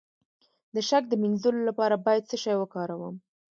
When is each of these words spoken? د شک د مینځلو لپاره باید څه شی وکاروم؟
د 0.75 0.75
شک 0.89 1.03
د 1.09 1.13
مینځلو 1.21 1.61
لپاره 1.69 1.95
باید 2.05 2.27
څه 2.29 2.35
شی 2.43 2.55
وکاروم؟ 2.59 3.15